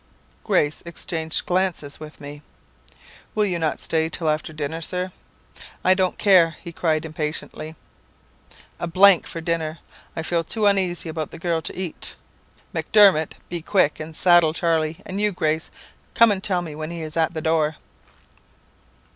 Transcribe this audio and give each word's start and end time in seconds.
"Grace 0.43 0.81
exchanged 0.83 1.45
glances 1.45 1.99
with 1.99 2.19
me. 2.19 2.41
"'Will 3.35 3.45
you 3.45 3.59
not 3.59 3.79
stay 3.79 4.09
till 4.09 4.31
after 4.31 4.51
dinner, 4.51 4.81
Sir?' 4.81 5.11
"'I 5.85 5.93
don't 5.93 6.17
care,' 6.17 6.57
he 6.63 6.71
cried 6.71 7.05
impatiently, 7.05 7.75
'a 8.79 9.19
for 9.27 9.41
dinner. 9.41 9.77
I 10.15 10.23
feel 10.23 10.43
too 10.43 10.65
uneasy 10.65 11.07
about 11.07 11.29
the 11.29 11.37
girl 11.37 11.61
to 11.61 11.79
eat. 11.79 12.15
Macdermot, 12.73 13.35
be 13.47 13.61
quick 13.61 13.99
and 13.99 14.15
saddle 14.15 14.55
Charley; 14.55 14.97
and 15.05 15.21
you, 15.21 15.31
Grace, 15.31 15.69
come 16.15 16.31
and 16.31 16.43
tell 16.43 16.63
me 16.63 16.73
when 16.73 16.89
he 16.89 17.03
is 17.03 17.15
at 17.15 17.35
the 17.35 17.41
door.' 17.41 17.75